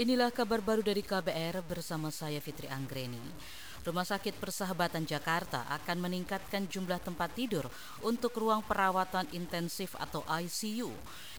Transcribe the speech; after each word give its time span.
Inilah 0.00 0.32
kabar 0.32 0.64
baru 0.64 0.80
dari 0.80 1.04
KBR 1.04 1.60
bersama 1.60 2.08
saya 2.08 2.40
Fitri 2.40 2.64
Anggreni. 2.72 3.20
Rumah 3.80 4.04
Sakit 4.04 4.36
Persahabatan 4.36 5.08
Jakarta 5.08 5.64
akan 5.72 6.04
meningkatkan 6.04 6.68
jumlah 6.68 7.00
tempat 7.00 7.32
tidur 7.32 7.64
untuk 8.04 8.36
ruang 8.36 8.60
perawatan 8.60 9.24
intensif 9.32 9.96
atau 9.96 10.20
ICU. 10.28 10.92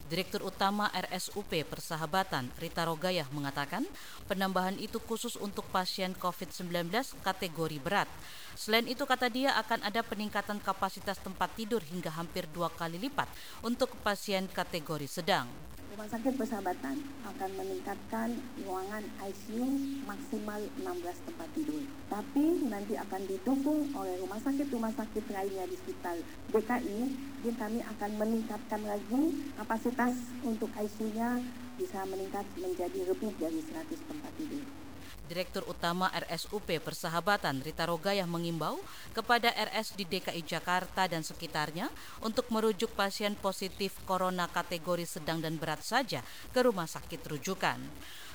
Direktur 0.09 0.49
Utama 0.49 0.89
RSUP 0.89 1.61
Persahabatan 1.69 2.49
Rita 2.57 2.81
Rogayah 2.89 3.29
mengatakan 3.29 3.85
penambahan 4.25 4.73
itu 4.81 4.97
khusus 4.97 5.37
untuk 5.37 5.69
pasien 5.69 6.17
COVID-19 6.17 6.89
kategori 7.21 7.77
berat. 7.77 8.09
Selain 8.57 8.89
itu 8.89 9.05
kata 9.05 9.29
dia 9.29 9.53
akan 9.61 9.85
ada 9.85 10.01
peningkatan 10.01 10.57
kapasitas 10.65 11.21
tempat 11.21 11.53
tidur 11.53 11.85
hingga 11.85 12.09
hampir 12.09 12.49
dua 12.49 12.73
kali 12.73 12.97
lipat 12.97 13.29
untuk 13.61 13.93
pasien 14.01 14.49
kategori 14.49 15.05
sedang. 15.05 15.45
Rumah 15.91 16.07
Sakit 16.07 16.39
Persahabatan 16.39 17.03
akan 17.27 17.49
meningkatkan 17.59 18.39
ruangan 18.63 19.03
ICU 19.27 19.67
maksimal 20.07 20.63
16 20.79 21.27
tempat 21.27 21.51
tidur. 21.51 21.83
Tapi 22.07 22.30
nanti 22.39 22.95
akan 22.95 23.21
didukung 23.27 23.91
oleh 23.91 24.15
rumah 24.23 24.39
sakit-rumah 24.39 24.93
sakit 24.95 25.25
lainnya 25.35 25.67
di 25.67 25.75
sekitar 25.75 26.15
DKI. 26.47 26.99
Jadi 27.43 27.57
kami 27.59 27.79
akan 27.83 28.11
meningkatkan 28.15 28.81
lagi 28.87 29.51
kapasitas 29.59 30.15
untuk 30.47 30.71
ICU-nya 30.71 31.43
bisa 31.75 31.99
meningkat 32.07 32.47
menjadi 32.55 32.99
lebih 33.03 33.35
dari 33.35 33.59
100 33.59 34.07
tempat 34.07 34.31
tidur. 34.39 34.90
Direktur 35.31 35.63
Utama 35.63 36.11
RSUP 36.11 36.83
Persahabatan 36.83 37.63
Rita 37.63 37.87
Rogayah 37.87 38.27
mengimbau 38.27 38.83
kepada 39.15 39.47
RS 39.47 39.95
di 39.95 40.03
DKI 40.03 40.43
Jakarta 40.43 41.07
dan 41.07 41.23
sekitarnya 41.23 41.87
untuk 42.19 42.51
merujuk 42.51 42.91
pasien 42.99 43.39
positif 43.39 43.95
corona 44.03 44.51
kategori 44.51 45.07
sedang 45.07 45.39
dan 45.39 45.55
berat 45.55 45.87
saja 45.87 46.19
ke 46.51 46.59
rumah 46.59 46.83
sakit 46.83 47.23
rujukan. 47.31 47.79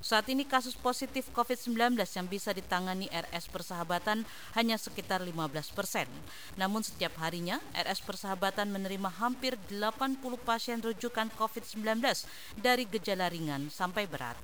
Saat 0.01 0.33
ini 0.33 0.49
kasus 0.49 0.73
positif 0.73 1.29
COVID-19 1.37 2.01
yang 2.01 2.27
bisa 2.33 2.57
ditangani 2.57 3.13
RS 3.13 3.53
Persahabatan 3.53 4.25
hanya 4.57 4.81
sekitar 4.81 5.21
15 5.21 5.77
persen. 5.77 6.09
Namun 6.57 6.81
setiap 6.81 7.13
harinya 7.21 7.61
RS 7.77 8.09
Persahabatan 8.09 8.73
menerima 8.73 9.13
hampir 9.21 9.61
80 9.69 10.17
pasien 10.49 10.81
rujukan 10.81 11.29
COVID-19 11.37 12.01
dari 12.57 12.89
gejala 12.89 13.29
ringan 13.29 13.69
sampai 13.69 14.09
berat. 14.09 14.41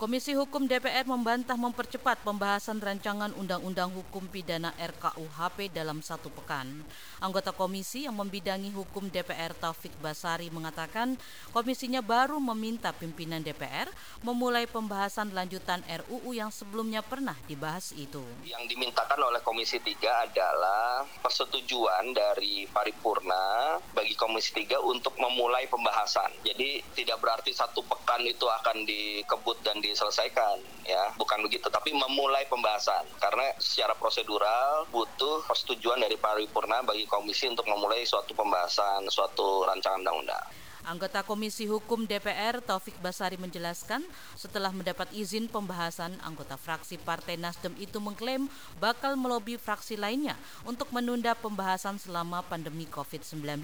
Komisi 0.00 0.32
Hukum 0.32 0.64
DPR 0.64 1.04
membantah 1.04 1.60
mempercepat 1.60 2.24
pembahasan 2.24 2.80
rancangan 2.80 3.36
Undang-Undang 3.36 3.92
Hukum 3.92 4.32
Pidana 4.32 4.72
RKUHP 4.80 5.76
dalam 5.76 6.00
satu 6.00 6.32
pekan. 6.32 6.72
Anggota 7.20 7.52
komisi 7.52 8.08
yang 8.08 8.16
membidangi 8.16 8.72
hukum 8.72 9.12
DPR 9.12 9.52
Taufik 9.52 9.92
Basari 10.00 10.48
mengatakan 10.48 11.20
komisinya 11.52 12.00
baru 12.00 12.40
meminta 12.40 12.96
pimpinan 12.96 13.44
DPR 13.44 13.92
memulai 14.24 14.64
pembahasan 14.64 15.36
lanjutan 15.36 15.84
RUU 15.84 16.32
yang 16.32 16.48
sebelumnya 16.48 17.04
pernah 17.04 17.36
dibahas 17.44 17.92
itu. 17.92 18.24
Yang 18.48 18.72
dimintakan 18.72 19.20
oleh 19.20 19.44
Komisi 19.44 19.84
3 19.84 20.32
adalah 20.32 21.04
persetujuan 21.20 22.16
dari 22.16 22.64
paripurna 22.72 23.76
bagi 23.92 24.16
Komisi 24.16 24.64
3 24.64 24.80
untuk 24.80 25.12
memulai 25.20 25.68
pembahasan. 25.68 26.40
Jadi 26.40 26.80
tidak 26.96 27.20
berarti 27.20 27.52
satu 27.52 27.84
pekan 27.84 28.24
itu 28.24 28.48
akan 28.48 28.88
dikebut 28.88 29.60
dan 29.60 29.76
di 29.84 29.89
diselesaikan 29.92 30.56
ya 30.86 31.12
bukan 31.18 31.42
begitu 31.44 31.66
tapi 31.68 31.90
memulai 31.92 32.46
pembahasan 32.46 33.04
karena 33.18 33.50
secara 33.58 33.92
prosedural 33.98 34.86
butuh 34.94 35.42
persetujuan 35.44 36.00
dari 36.00 36.16
paripurna 36.16 36.80
bagi 36.86 37.04
komisi 37.06 37.50
untuk 37.50 37.66
memulai 37.66 38.06
suatu 38.06 38.32
pembahasan 38.32 39.04
suatu 39.10 39.66
rancangan 39.66 40.00
undang-undang. 40.00 40.46
Anggota 40.90 41.22
Komisi 41.22 41.70
Hukum 41.70 42.02
DPR 42.02 42.58
Taufik 42.58 42.98
Basari 42.98 43.38
menjelaskan 43.38 44.02
setelah 44.34 44.74
mendapat 44.74 45.06
izin 45.14 45.46
pembahasan 45.46 46.18
anggota 46.26 46.58
fraksi 46.58 46.98
Partai 46.98 47.38
Nasdem 47.38 47.78
itu 47.78 48.02
mengklaim 48.02 48.50
bakal 48.82 49.14
melobi 49.14 49.54
fraksi 49.54 49.94
lainnya 49.94 50.34
untuk 50.66 50.90
menunda 50.90 51.38
pembahasan 51.38 51.94
selama 51.94 52.42
pandemi 52.42 52.90
COVID-19. 52.90 53.62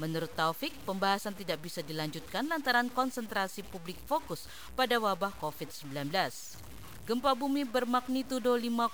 Menurut 0.00 0.32
Taufik, 0.32 0.72
pembahasan 0.88 1.36
tidak 1.36 1.60
bisa 1.60 1.84
dilanjutkan 1.84 2.48
lantaran 2.48 2.88
konsentrasi 2.88 3.60
publik 3.68 4.00
fokus 4.08 4.48
pada 4.72 4.96
wabah 4.96 5.36
COVID-19. 5.44 6.08
Gempa 7.08 7.32
bumi 7.32 7.64
bermagnitudo 7.64 8.52
5,1 8.52 8.92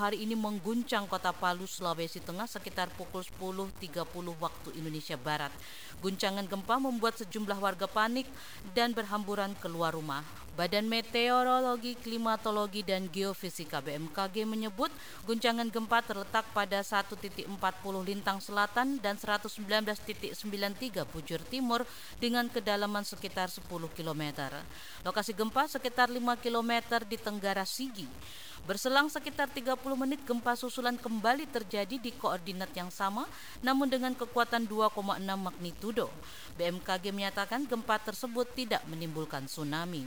hari 0.00 0.24
ini 0.24 0.32
mengguncang 0.32 1.04
kota 1.04 1.28
Palu, 1.28 1.68
Sulawesi 1.68 2.16
Tengah 2.16 2.48
sekitar 2.48 2.88
pukul 2.96 3.20
10.30 3.20 4.00
waktu 4.40 4.72
Indonesia 4.80 5.12
Barat. 5.20 5.52
Guncangan 6.00 6.48
gempa 6.48 6.80
membuat 6.80 7.20
sejumlah 7.20 7.60
warga 7.60 7.84
panik 7.84 8.24
dan 8.72 8.96
berhamburan 8.96 9.52
keluar 9.60 9.92
rumah. 9.92 10.24
Badan 10.54 10.86
Meteorologi, 10.86 11.98
Klimatologi, 11.98 12.86
dan 12.86 13.10
Geofisika 13.10 13.82
BMKG 13.82 14.46
menyebut 14.46 14.86
guncangan 15.26 15.66
gempa 15.66 15.98
terletak 16.06 16.46
pada 16.54 16.78
1.40 16.78 17.50
lintang 18.06 18.38
selatan 18.38 19.02
dan 19.02 19.18
119.93 19.18 20.38
bujur 21.10 21.42
timur 21.50 21.82
dengan 22.22 22.46
kedalaman 22.46 23.02
sekitar 23.02 23.50
10 23.50 23.66
km. 23.98 24.22
Lokasi 25.02 25.34
gempa 25.34 25.66
sekitar 25.66 26.06
5 26.06 26.22
km 26.38 27.02
di 27.02 27.18
Tenggara 27.18 27.66
Sigi. 27.66 28.06
Berselang 28.62 29.10
sekitar 29.10 29.50
30 29.50 29.74
menit 29.98 30.22
gempa 30.22 30.54
susulan 30.54 30.94
kembali 30.94 31.50
terjadi 31.50 31.98
di 31.98 32.14
koordinat 32.14 32.70
yang 32.78 32.94
sama 32.94 33.26
namun 33.58 33.90
dengan 33.90 34.14
kekuatan 34.14 34.70
2,6 34.70 35.18
magnitudo. 35.18 36.14
BMKG 36.54 37.10
menyatakan 37.10 37.66
gempa 37.66 37.98
tersebut 37.98 38.46
tidak 38.54 38.86
menimbulkan 38.86 39.50
tsunami. 39.50 40.06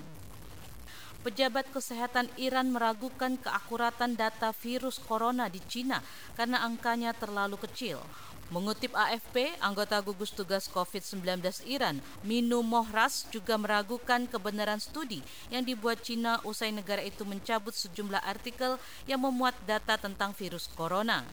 Pejabat 1.27 1.67
kesehatan 1.75 2.31
Iran 2.39 2.71
meragukan 2.71 3.35
keakuratan 3.35 4.15
data 4.15 4.55
virus 4.55 4.95
corona 4.95 5.51
di 5.51 5.59
Cina 5.59 5.99
karena 6.39 6.63
angkanya 6.63 7.11
terlalu 7.11 7.59
kecil. 7.67 7.99
Mengutip 8.47 8.95
AFP, 8.95 9.59
anggota 9.59 9.99
gugus 9.99 10.31
tugas 10.31 10.71
COVID-19 10.71 11.43
Iran, 11.67 11.99
Minu 12.23 12.63
Mohras, 12.63 13.27
juga 13.27 13.59
meragukan 13.59 14.23
kebenaran 14.23 14.79
studi 14.79 15.19
yang 15.51 15.67
dibuat 15.67 15.99
Cina 15.99 16.39
usai 16.47 16.71
negara 16.71 17.03
itu 17.03 17.27
mencabut 17.27 17.75
sejumlah 17.75 18.23
artikel 18.23 18.79
yang 19.03 19.19
memuat 19.19 19.59
data 19.67 19.99
tentang 19.99 20.31
virus 20.31 20.71
corona. 20.79 21.27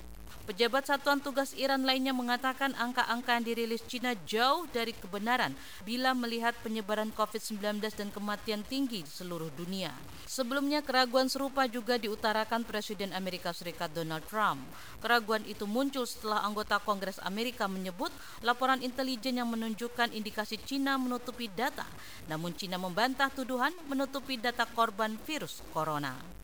Pejabat 0.44 0.84
Satuan 0.84 1.24
Tugas 1.24 1.56
Iran 1.56 1.88
lainnya 1.88 2.12
mengatakan 2.12 2.76
angka-angka 2.76 3.32
yang 3.32 3.48
dirilis 3.48 3.80
Cina 3.88 4.12
jauh 4.28 4.68
dari 4.68 4.92
kebenaran 4.92 5.56
bila 5.88 6.12
melihat 6.12 6.52
penyebaran 6.60 7.08
COVID-19 7.16 7.80
dan 7.80 8.12
kematian 8.12 8.60
tinggi 8.60 9.00
di 9.00 9.08
seluruh 9.08 9.48
dunia. 9.56 9.88
Sebelumnya 10.28 10.84
keraguan 10.84 11.32
serupa 11.32 11.64
juga 11.64 11.96
diutarakan 11.96 12.60
Presiden 12.68 13.16
Amerika 13.16 13.56
Serikat 13.56 13.96
Donald 13.96 14.28
Trump. 14.28 14.60
Keraguan 15.00 15.48
itu 15.48 15.64
muncul 15.64 16.04
setelah 16.04 16.44
anggota 16.44 16.76
Kongres 16.76 17.24
Amerika 17.24 17.64
menyebut 17.64 18.12
laporan 18.44 18.84
intelijen 18.84 19.40
yang 19.40 19.48
menunjukkan 19.48 20.12
indikasi 20.12 20.60
Cina 20.60 21.00
menutupi 21.00 21.48
data. 21.48 21.88
Namun 22.28 22.52
Cina 22.52 22.76
membantah 22.76 23.32
tuduhan 23.32 23.72
menutupi 23.88 24.36
data 24.36 24.68
korban 24.68 25.16
virus 25.24 25.64
corona. 25.72 26.43